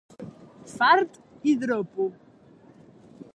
[0.75, 1.11] Fart
[1.51, 2.09] i dropo.